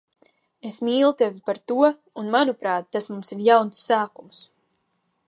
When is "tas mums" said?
2.97-3.35